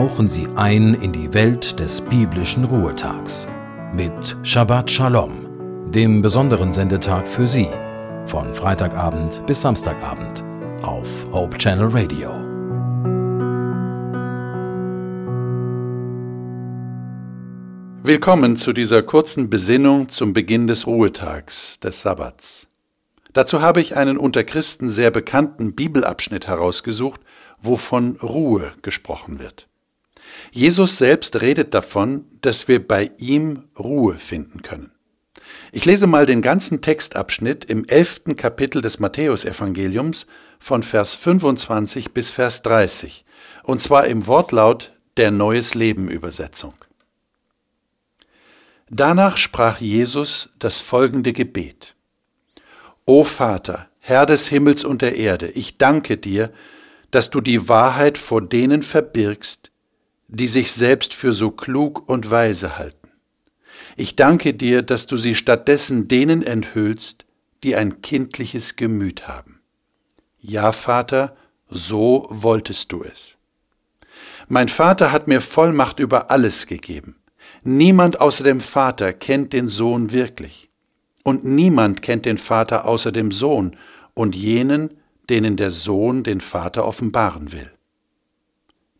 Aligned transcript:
tauchen 0.00 0.30
Sie 0.30 0.46
ein 0.56 0.94
in 0.94 1.12
die 1.12 1.34
Welt 1.34 1.78
des 1.78 2.00
biblischen 2.00 2.64
Ruhetags 2.64 3.46
mit 3.92 4.34
Shabbat 4.42 4.90
Shalom, 4.90 5.90
dem 5.92 6.22
besonderen 6.22 6.72
Sendetag 6.72 7.28
für 7.28 7.46
Sie, 7.46 7.68
von 8.24 8.54
Freitagabend 8.54 9.44
bis 9.46 9.60
Samstagabend 9.60 10.42
auf 10.80 11.26
Hope 11.32 11.58
Channel 11.58 11.88
Radio. 11.88 12.30
Willkommen 18.02 18.56
zu 18.56 18.72
dieser 18.72 19.02
kurzen 19.02 19.50
Besinnung 19.50 20.08
zum 20.08 20.32
Beginn 20.32 20.66
des 20.66 20.86
Ruhetags, 20.86 21.78
des 21.78 22.00
Sabbats. 22.00 22.68
Dazu 23.34 23.60
habe 23.60 23.82
ich 23.82 23.98
einen 23.98 24.16
unter 24.16 24.44
Christen 24.44 24.88
sehr 24.88 25.10
bekannten 25.10 25.74
Bibelabschnitt 25.74 26.46
herausgesucht, 26.46 27.20
wo 27.60 27.76
von 27.76 28.16
Ruhe 28.22 28.72
gesprochen 28.80 29.38
wird. 29.38 29.69
Jesus 30.52 30.98
selbst 30.98 31.40
redet 31.40 31.74
davon, 31.74 32.24
dass 32.40 32.68
wir 32.68 32.86
bei 32.86 33.10
ihm 33.18 33.64
Ruhe 33.78 34.18
finden 34.18 34.62
können. 34.62 34.92
Ich 35.72 35.84
lese 35.84 36.06
mal 36.06 36.26
den 36.26 36.42
ganzen 36.42 36.80
Textabschnitt 36.80 37.64
im 37.64 37.84
elften 37.84 38.36
Kapitel 38.36 38.82
des 38.82 38.98
Matthäusevangeliums 38.98 40.26
von 40.58 40.82
Vers 40.82 41.14
25 41.14 42.12
bis 42.12 42.30
Vers 42.30 42.62
30, 42.62 43.24
und 43.62 43.80
zwar 43.80 44.06
im 44.06 44.26
Wortlaut 44.26 44.92
der 45.16 45.30
Neues 45.30 45.74
Leben 45.74 46.08
Übersetzung. 46.08 46.74
Danach 48.88 49.36
sprach 49.36 49.80
Jesus 49.80 50.48
das 50.58 50.80
folgende 50.80 51.32
Gebet. 51.32 51.94
O 53.06 53.22
Vater, 53.22 53.88
Herr 54.00 54.26
des 54.26 54.48
Himmels 54.48 54.84
und 54.84 55.02
der 55.02 55.16
Erde, 55.16 55.48
ich 55.48 55.78
danke 55.78 56.16
dir, 56.16 56.52
dass 57.12 57.30
du 57.30 57.40
die 57.40 57.68
Wahrheit 57.68 58.18
vor 58.18 58.42
denen 58.42 58.82
verbirgst, 58.82 59.69
die 60.32 60.46
sich 60.46 60.72
selbst 60.72 61.12
für 61.12 61.32
so 61.32 61.50
klug 61.50 62.08
und 62.08 62.30
weise 62.30 62.78
halten. 62.78 63.08
Ich 63.96 64.16
danke 64.16 64.54
dir, 64.54 64.82
dass 64.82 65.06
du 65.06 65.16
sie 65.16 65.34
stattdessen 65.34 66.06
denen 66.06 66.42
enthüllst, 66.42 67.24
die 67.64 67.74
ein 67.76 68.00
kindliches 68.00 68.76
Gemüt 68.76 69.26
haben. 69.26 69.60
Ja, 70.38 70.72
Vater, 70.72 71.36
so 71.68 72.26
wolltest 72.30 72.92
du 72.92 73.02
es. 73.02 73.38
Mein 74.48 74.68
Vater 74.68 75.12
hat 75.12 75.28
mir 75.28 75.40
Vollmacht 75.40 75.98
über 75.98 76.30
alles 76.30 76.66
gegeben. 76.66 77.16
Niemand 77.62 78.20
außer 78.20 78.44
dem 78.44 78.60
Vater 78.60 79.12
kennt 79.12 79.52
den 79.52 79.68
Sohn 79.68 80.12
wirklich. 80.12 80.70
Und 81.22 81.44
niemand 81.44 82.02
kennt 82.02 82.24
den 82.24 82.38
Vater 82.38 82.86
außer 82.86 83.12
dem 83.12 83.32
Sohn 83.32 83.76
und 84.14 84.34
jenen, 84.34 84.96
denen 85.28 85.56
der 85.56 85.70
Sohn 85.70 86.22
den 86.22 86.40
Vater 86.40 86.86
offenbaren 86.86 87.52
will. 87.52 87.70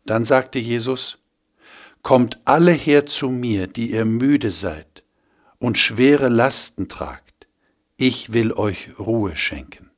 Dann 0.05 0.23
sagte 0.23 0.59
Jesus, 0.59 1.20
Kommt 2.01 2.39
alle 2.45 2.71
her 2.71 3.05
zu 3.05 3.29
mir, 3.29 3.67
die 3.67 3.91
ihr 3.91 4.05
müde 4.05 4.51
seid 4.51 5.03
und 5.59 5.77
schwere 5.77 6.29
Lasten 6.29 6.89
tragt, 6.89 7.47
ich 7.95 8.33
will 8.33 8.51
euch 8.51 8.89
Ruhe 8.97 9.35
schenken. 9.35 9.91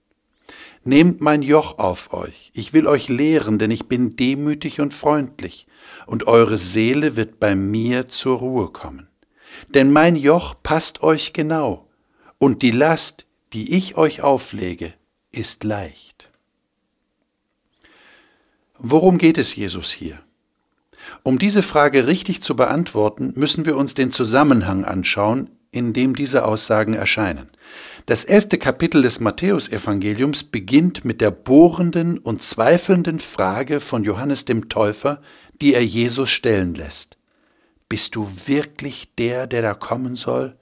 Nehmt 0.84 1.22
mein 1.22 1.42
Joch 1.42 1.80
auf 1.80 2.12
euch, 2.12 2.52
ich 2.54 2.74
will 2.74 2.88
euch 2.88 3.08
lehren, 3.08 3.58
denn 3.58 3.72
ich 3.72 3.88
bin 3.88 4.18
demütig 4.18 4.82
und 4.82 4.94
freundlich, 4.94 5.66
und 6.06 6.28
eure 6.28 6.58
Seele 6.58 7.16
wird 7.16 7.40
bei 7.40 7.56
mir 7.56 8.10
zur 8.10 8.40
Ruhe 8.40 8.70
kommen. 8.70 9.08
Denn 9.70 9.94
mein 9.94 10.18
Joch 10.18 10.56
passt 10.62 11.02
euch 11.02 11.32
genau, 11.32 11.88
und 12.38 12.62
die 12.62 12.72
Last, 12.72 13.26
die 13.54 13.74
ich 13.74 13.96
euch 13.96 14.22
auflege, 14.22 14.94
ist 15.32 15.64
leicht. 15.64 16.30
Worum 18.78 19.18
geht 19.18 19.38
es 19.38 19.56
Jesus 19.56 19.92
hier? 19.92 20.20
Um 21.24 21.40
diese 21.40 21.62
Frage 21.62 22.08
richtig 22.08 22.42
zu 22.42 22.56
beantworten, 22.56 23.34
müssen 23.36 23.66
wir 23.66 23.78
uns 23.78 23.94
den 23.94 24.12
Zusammenhang 24.12 24.86
anschauen, 24.86 25.50
in 25.72 25.94
dem 25.94 26.16
diese 26.16 26.46
Aussagen 26.46 26.94
erscheinen. 26.94 27.50
Das 28.06 28.26
elfte 28.26 28.58
Kapitel 28.58 29.02
des 29.02 29.20
Matthäusevangeliums 29.20 30.44
beginnt 30.44 31.06
mit 31.06 31.22
der 31.22 31.32
bohrenden 31.32 32.18
und 32.18 32.44
zweifelnden 32.44 33.20
Frage 33.20 33.80
von 33.80 34.04
Johannes 34.04 34.46
dem 34.46 34.70
Täufer, 34.70 35.22
die 35.62 35.74
er 35.74 35.84
Jesus 35.84 36.30
stellen 36.30 36.76
lässt. 36.76 37.18
Bist 37.88 38.16
du 38.16 38.28
wirklich 38.46 39.14
der, 39.18 39.48
der 39.48 39.62
da 39.62 39.74
kommen 39.74 40.16
soll? 40.16 40.58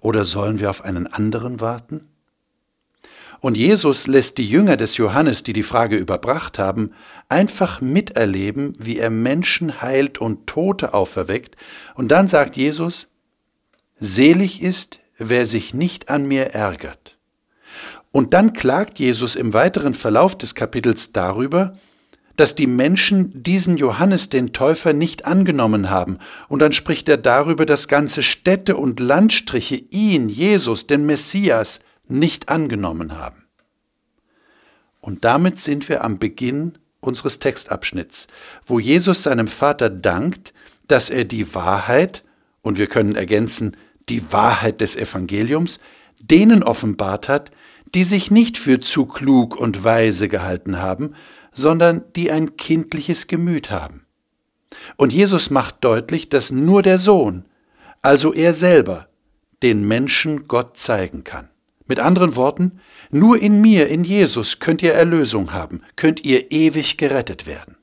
Oder 0.00 0.24
sollen 0.24 0.60
wir 0.60 0.70
auf 0.70 0.84
einen 0.84 1.06
anderen 1.06 1.60
warten? 1.60 2.08
Und 3.44 3.58
Jesus 3.58 4.06
lässt 4.06 4.38
die 4.38 4.48
Jünger 4.48 4.78
des 4.78 4.96
Johannes, 4.96 5.42
die 5.42 5.52
die 5.52 5.62
Frage 5.62 5.98
überbracht 5.98 6.58
haben, 6.58 6.92
einfach 7.28 7.82
miterleben, 7.82 8.72
wie 8.78 8.98
er 8.98 9.10
Menschen 9.10 9.82
heilt 9.82 10.16
und 10.16 10.46
Tote 10.46 10.94
auferweckt. 10.94 11.54
Und 11.94 12.08
dann 12.08 12.26
sagt 12.26 12.56
Jesus, 12.56 13.12
Selig 14.00 14.62
ist, 14.62 15.00
wer 15.18 15.44
sich 15.44 15.74
nicht 15.74 16.08
an 16.08 16.26
mir 16.26 16.54
ärgert. 16.54 17.18
Und 18.12 18.32
dann 18.32 18.54
klagt 18.54 18.98
Jesus 18.98 19.36
im 19.36 19.52
weiteren 19.52 19.92
Verlauf 19.92 20.38
des 20.38 20.54
Kapitels 20.54 21.12
darüber, 21.12 21.76
dass 22.36 22.54
die 22.54 22.66
Menschen 22.66 23.42
diesen 23.42 23.76
Johannes 23.76 24.30
den 24.30 24.54
Täufer 24.54 24.94
nicht 24.94 25.26
angenommen 25.26 25.90
haben, 25.90 26.16
und 26.48 26.60
dann 26.60 26.72
spricht 26.72 27.10
er 27.10 27.18
darüber, 27.18 27.66
dass 27.66 27.88
ganze 27.88 28.22
Städte 28.22 28.78
und 28.78 29.00
Landstriche 29.00 29.76
ihn, 29.90 30.30
Jesus, 30.30 30.86
den 30.86 31.04
Messias, 31.04 31.80
nicht 32.06 32.48
angenommen 32.48 33.16
haben. 33.16 33.44
Und 35.00 35.24
damit 35.24 35.58
sind 35.58 35.88
wir 35.88 36.02
am 36.02 36.18
Beginn 36.18 36.78
unseres 37.00 37.38
Textabschnitts, 37.38 38.26
wo 38.66 38.78
Jesus 38.78 39.22
seinem 39.22 39.48
Vater 39.48 39.90
dankt, 39.90 40.54
dass 40.88 41.10
er 41.10 41.24
die 41.24 41.54
Wahrheit, 41.54 42.24
und 42.62 42.78
wir 42.78 42.86
können 42.86 43.14
ergänzen, 43.14 43.76
die 44.08 44.32
Wahrheit 44.32 44.80
des 44.80 44.96
Evangeliums, 44.96 45.80
denen 46.20 46.62
offenbart 46.62 47.28
hat, 47.28 47.50
die 47.94 48.04
sich 48.04 48.30
nicht 48.30 48.58
für 48.58 48.80
zu 48.80 49.06
klug 49.06 49.56
und 49.56 49.84
weise 49.84 50.28
gehalten 50.28 50.78
haben, 50.80 51.14
sondern 51.52 52.04
die 52.16 52.30
ein 52.30 52.56
kindliches 52.56 53.26
Gemüt 53.26 53.70
haben. 53.70 54.06
Und 54.96 55.12
Jesus 55.12 55.50
macht 55.50 55.84
deutlich, 55.84 56.28
dass 56.28 56.50
nur 56.50 56.82
der 56.82 56.98
Sohn, 56.98 57.44
also 58.02 58.34
er 58.34 58.52
selber, 58.52 59.08
den 59.62 59.86
Menschen 59.86 60.48
Gott 60.48 60.76
zeigen 60.76 61.24
kann. 61.24 61.48
Mit 61.86 61.98
anderen 61.98 62.34
Worten, 62.34 62.80
nur 63.10 63.38
in 63.38 63.60
mir, 63.60 63.88
in 63.88 64.04
Jesus, 64.04 64.58
könnt 64.58 64.82
ihr 64.82 64.94
Erlösung 64.94 65.52
haben, 65.52 65.82
könnt 65.96 66.24
ihr 66.24 66.50
ewig 66.50 66.96
gerettet 66.96 67.46
werden. 67.46 67.76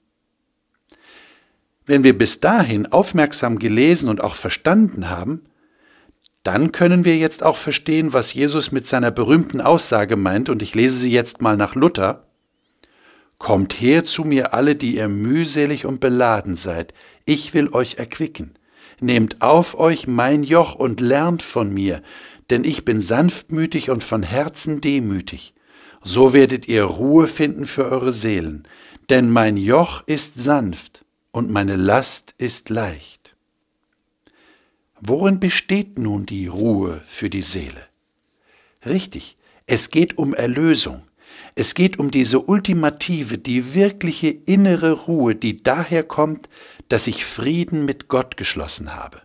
Wenn 1.86 2.04
wir 2.04 2.18
bis 2.18 2.40
dahin 2.40 2.88
aufmerksam 2.88 3.60
gelesen 3.60 4.10
und 4.10 4.22
auch 4.22 4.36
verstanden 4.36 5.10
haben, 5.10 5.42
dann 6.44 6.72
können 6.72 7.06
wir 7.06 7.18
jetzt 7.18 7.44
auch 7.44 7.58
verstehen, 7.58 8.14
was 8.14 8.34
Jesus 8.34 8.72
mit 8.72 8.88
seiner 8.88 9.12
berühmten 9.12 9.62
Aussage 9.62 10.16
meint, 10.16 10.50
und 10.50 10.62
ich 10.62 10.74
lese 10.74 10.98
sie 10.98 11.12
jetzt 11.12 11.42
mal 11.42 11.58
nach 11.58 11.76
Luther. 11.76 12.26
Kommt 13.38 13.74
her 13.74 14.04
zu 14.04 14.24
mir 14.24 14.54
alle, 14.54 14.76
die 14.76 14.96
ihr 14.96 15.08
mühselig 15.08 15.86
und 15.86 16.00
beladen 16.00 16.56
seid, 16.56 16.94
ich 17.26 17.54
will 17.54 17.70
euch 17.70 17.96
erquicken. 17.96 18.56
Nehmt 19.00 19.42
auf 19.42 19.80
euch 19.80 20.08
mein 20.08 20.44
Joch 20.44 20.76
und 20.76 21.02
lernt 21.02 21.42
von 21.42 21.74
mir, 21.74 22.04
denn 22.52 22.64
ich 22.66 22.86
bin 22.86 23.02
sanftmütig 23.02 23.90
und 23.90 24.04
von 24.04 24.24
Herzen 24.24 24.82
demütig. 24.82 25.54
So 26.04 26.34
werdet 26.34 26.68
ihr 26.68 26.84
Ruhe 26.84 27.28
finden 27.28 27.66
für 27.66 27.86
eure 27.86 28.14
Seelen, 28.14 28.68
denn 29.10 29.32
mein 29.32 29.58
Joch 29.58 30.04
ist 30.06 30.36
sanft 30.36 31.06
und 31.32 31.50
meine 31.50 31.76
Last 31.76 32.36
ist 32.38 32.70
leicht. 32.70 33.36
Worin 35.00 35.40
besteht 35.40 35.98
nun 35.98 36.26
die 36.26 36.48
Ruhe 36.48 37.02
für 37.06 37.30
die 37.30 37.42
Seele? 37.42 37.88
Richtig, 38.86 39.38
es 39.66 39.90
geht 39.90 40.18
um 40.18 40.34
Erlösung. 40.34 41.04
Es 41.56 41.74
geht 41.74 42.00
um 42.00 42.12
diese 42.12 42.40
ultimative, 42.40 43.38
die 43.38 43.74
wirkliche 43.74 44.30
innere 44.30 44.92
Ruhe, 44.92 45.36
die 45.36 45.64
daher 45.64 46.04
kommt, 46.04 46.50
dass 46.90 47.08
ich 47.08 47.26
Frieden 47.26 47.86
mit 47.86 48.08
Gott 48.08 48.38
geschlossen 48.38 48.96
habe. 48.96 49.22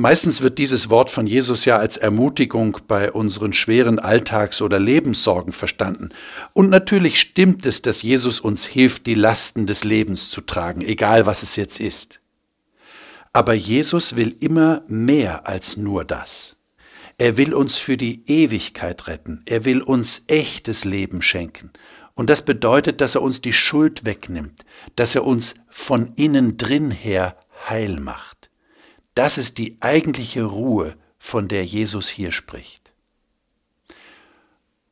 Meistens 0.00 0.40
wird 0.40 0.56
dieses 0.56 0.88
Wort 0.88 1.10
von 1.10 1.26
Jesus 1.26 1.66
ja 1.66 1.76
als 1.76 1.98
Ermutigung 1.98 2.78
bei 2.88 3.12
unseren 3.12 3.52
schweren 3.52 3.98
Alltags- 3.98 4.62
oder 4.62 4.78
Lebenssorgen 4.78 5.52
verstanden. 5.52 6.08
Und 6.54 6.70
natürlich 6.70 7.20
stimmt 7.20 7.66
es, 7.66 7.82
dass 7.82 8.00
Jesus 8.00 8.40
uns 8.40 8.64
hilft, 8.64 9.04
die 9.04 9.12
Lasten 9.12 9.66
des 9.66 9.84
Lebens 9.84 10.30
zu 10.30 10.40
tragen, 10.40 10.80
egal 10.80 11.26
was 11.26 11.42
es 11.42 11.54
jetzt 11.56 11.80
ist. 11.80 12.18
Aber 13.34 13.52
Jesus 13.52 14.16
will 14.16 14.34
immer 14.40 14.84
mehr 14.88 15.46
als 15.46 15.76
nur 15.76 16.06
das. 16.06 16.56
Er 17.18 17.36
will 17.36 17.52
uns 17.52 17.76
für 17.76 17.98
die 17.98 18.22
Ewigkeit 18.24 19.06
retten. 19.06 19.42
Er 19.44 19.66
will 19.66 19.82
uns 19.82 20.24
echtes 20.28 20.86
Leben 20.86 21.20
schenken. 21.20 21.72
Und 22.14 22.30
das 22.30 22.42
bedeutet, 22.46 23.02
dass 23.02 23.16
er 23.16 23.22
uns 23.22 23.42
die 23.42 23.52
Schuld 23.52 24.06
wegnimmt, 24.06 24.64
dass 24.96 25.14
er 25.14 25.26
uns 25.26 25.56
von 25.68 26.14
innen 26.16 26.56
drin 26.56 26.90
her 26.90 27.36
heil 27.68 28.00
macht. 28.00 28.39
Das 29.14 29.38
ist 29.38 29.58
die 29.58 29.76
eigentliche 29.80 30.44
Ruhe, 30.44 30.96
von 31.18 31.48
der 31.48 31.64
Jesus 31.64 32.08
hier 32.08 32.32
spricht. 32.32 32.92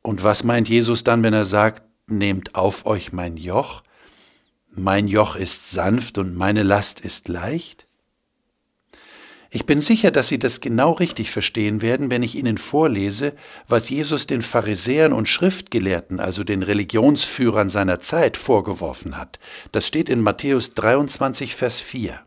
Und 0.02 0.22
was 0.22 0.44
meint 0.44 0.68
Jesus 0.68 1.04
dann, 1.04 1.22
wenn 1.22 1.34
er 1.34 1.44
sagt, 1.44 1.82
nehmt 2.06 2.54
auf 2.54 2.86
euch 2.86 3.12
mein 3.12 3.36
Joch? 3.36 3.82
mein 4.78 5.08
Joch 5.08 5.36
ist 5.36 5.70
sanft 5.70 6.18
und 6.18 6.34
meine 6.34 6.62
Last 6.62 7.00
ist 7.00 7.28
leicht? 7.28 7.86
Ich 9.50 9.64
bin 9.64 9.80
sicher, 9.80 10.10
dass 10.10 10.28
Sie 10.28 10.38
das 10.38 10.60
genau 10.60 10.92
richtig 10.92 11.30
verstehen 11.30 11.80
werden, 11.80 12.10
wenn 12.10 12.22
ich 12.22 12.34
Ihnen 12.34 12.58
vorlese, 12.58 13.32
was 13.66 13.88
Jesus 13.88 14.26
den 14.26 14.42
Pharisäern 14.42 15.14
und 15.14 15.26
Schriftgelehrten, 15.26 16.20
also 16.20 16.44
den 16.44 16.62
Religionsführern 16.62 17.70
seiner 17.70 17.98
Zeit, 17.98 18.36
vorgeworfen 18.36 19.16
hat. 19.16 19.38
Das 19.72 19.86
steht 19.86 20.10
in 20.10 20.20
Matthäus 20.20 20.74
23, 20.74 21.54
Vers 21.54 21.80
4. 21.80 22.20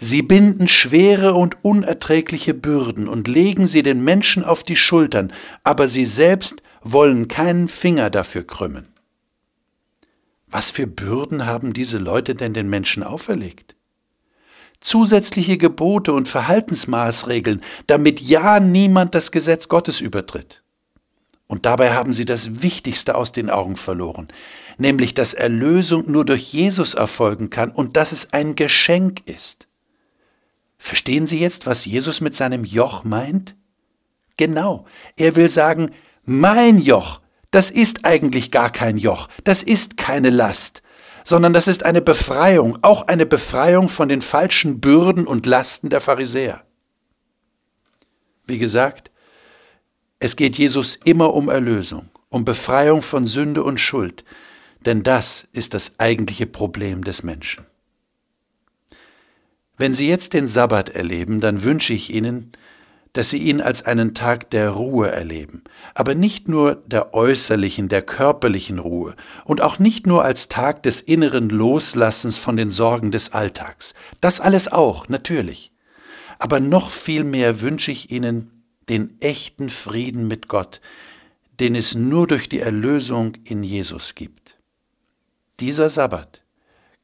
Sie 0.00 0.22
binden 0.22 0.68
schwere 0.68 1.34
und 1.34 1.64
unerträgliche 1.64 2.54
Bürden 2.54 3.08
und 3.08 3.26
legen 3.26 3.66
sie 3.66 3.82
den 3.82 4.04
Menschen 4.04 4.44
auf 4.44 4.62
die 4.62 4.76
Schultern, 4.76 5.32
aber 5.64 5.88
sie 5.88 6.06
selbst 6.06 6.62
wollen 6.82 7.26
keinen 7.26 7.66
Finger 7.66 8.08
dafür 8.08 8.46
krümmen. 8.46 8.86
Was 10.46 10.70
für 10.70 10.86
Bürden 10.86 11.46
haben 11.46 11.72
diese 11.72 11.98
Leute 11.98 12.36
denn 12.36 12.54
den 12.54 12.70
Menschen 12.70 13.02
auferlegt? 13.02 13.74
Zusätzliche 14.80 15.58
Gebote 15.58 16.12
und 16.12 16.28
Verhaltensmaßregeln, 16.28 17.60
damit 17.88 18.20
ja 18.20 18.60
niemand 18.60 19.16
das 19.16 19.32
Gesetz 19.32 19.68
Gottes 19.68 20.00
übertritt. 20.00 20.62
Und 21.48 21.66
dabei 21.66 21.92
haben 21.92 22.12
sie 22.12 22.24
das 22.24 22.62
Wichtigste 22.62 23.16
aus 23.16 23.32
den 23.32 23.50
Augen 23.50 23.76
verloren, 23.76 24.28
nämlich 24.76 25.14
dass 25.14 25.34
Erlösung 25.34 26.10
nur 26.10 26.24
durch 26.24 26.52
Jesus 26.52 26.94
erfolgen 26.94 27.50
kann 27.50 27.70
und 27.70 27.96
dass 27.96 28.12
es 28.12 28.32
ein 28.32 28.54
Geschenk 28.54 29.26
ist. 29.26 29.67
Verstehen 30.78 31.26
Sie 31.26 31.40
jetzt, 31.40 31.66
was 31.66 31.84
Jesus 31.84 32.20
mit 32.20 32.34
seinem 32.34 32.64
Joch 32.64 33.04
meint? 33.04 33.56
Genau, 34.36 34.86
er 35.16 35.34
will 35.34 35.48
sagen, 35.48 35.90
mein 36.24 36.78
Joch, 36.78 37.20
das 37.50 37.70
ist 37.70 38.04
eigentlich 38.04 38.50
gar 38.50 38.70
kein 38.70 38.96
Joch, 38.96 39.28
das 39.42 39.62
ist 39.62 39.96
keine 39.96 40.30
Last, 40.30 40.82
sondern 41.24 41.52
das 41.52 41.66
ist 41.66 41.84
eine 41.84 42.00
Befreiung, 42.00 42.78
auch 42.82 43.08
eine 43.08 43.26
Befreiung 43.26 43.88
von 43.88 44.08
den 44.08 44.22
falschen 44.22 44.80
Bürden 44.80 45.26
und 45.26 45.46
Lasten 45.46 45.90
der 45.90 46.00
Pharisäer. 46.00 46.62
Wie 48.46 48.58
gesagt, 48.58 49.10
es 50.20 50.36
geht 50.36 50.56
Jesus 50.56 50.96
immer 51.04 51.34
um 51.34 51.48
Erlösung, 51.48 52.08
um 52.28 52.44
Befreiung 52.44 53.02
von 53.02 53.26
Sünde 53.26 53.62
und 53.64 53.78
Schuld, 53.78 54.24
denn 54.86 55.02
das 55.02 55.48
ist 55.52 55.74
das 55.74 55.98
eigentliche 55.98 56.46
Problem 56.46 57.02
des 57.02 57.24
Menschen. 57.24 57.67
Wenn 59.78 59.94
Sie 59.94 60.08
jetzt 60.08 60.34
den 60.34 60.48
Sabbat 60.48 60.90
erleben, 60.90 61.40
dann 61.40 61.62
wünsche 61.62 61.94
ich 61.94 62.12
Ihnen, 62.12 62.52
dass 63.12 63.30
Sie 63.30 63.38
ihn 63.38 63.60
als 63.60 63.84
einen 63.84 64.12
Tag 64.12 64.50
der 64.50 64.70
Ruhe 64.70 65.10
erleben, 65.10 65.62
aber 65.94 66.14
nicht 66.14 66.48
nur 66.48 66.74
der 66.86 67.14
äußerlichen, 67.14 67.88
der 67.88 68.02
körperlichen 68.02 68.80
Ruhe 68.80 69.14
und 69.44 69.60
auch 69.60 69.78
nicht 69.78 70.06
nur 70.06 70.24
als 70.24 70.48
Tag 70.48 70.82
des 70.82 71.00
inneren 71.00 71.48
Loslassens 71.48 72.38
von 72.38 72.56
den 72.56 72.70
Sorgen 72.70 73.10
des 73.12 73.32
Alltags. 73.32 73.94
Das 74.20 74.40
alles 74.40 74.70
auch, 74.70 75.08
natürlich. 75.08 75.72
Aber 76.38 76.60
noch 76.60 76.90
viel 76.90 77.24
mehr 77.24 77.60
wünsche 77.60 77.92
ich 77.92 78.10
Ihnen 78.10 78.64
den 78.88 79.20
echten 79.20 79.68
Frieden 79.68 80.28
mit 80.28 80.48
Gott, 80.48 80.80
den 81.60 81.74
es 81.74 81.94
nur 81.94 82.26
durch 82.26 82.48
die 82.48 82.60
Erlösung 82.60 83.34
in 83.44 83.62
Jesus 83.62 84.14
gibt. 84.14 84.58
Dieser 85.60 85.88
Sabbat 85.88 86.42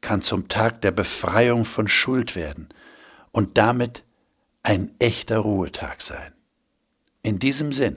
kann 0.04 0.20
zum 0.20 0.48
Tag 0.48 0.82
der 0.82 0.90
Befreiung 0.90 1.64
von 1.64 1.88
Schuld 1.88 2.36
werden 2.36 2.68
und 3.32 3.56
damit 3.56 4.04
ein 4.62 4.94
echter 4.98 5.38
Ruhetag 5.38 6.02
sein. 6.02 6.34
In 7.22 7.38
diesem 7.38 7.72
Sinn, 7.72 7.96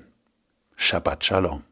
Shabbat 0.78 1.26
Shalom. 1.26 1.64